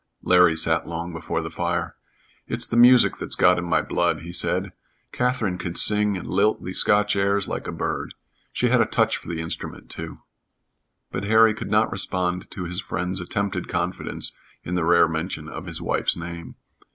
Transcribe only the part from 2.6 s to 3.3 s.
the music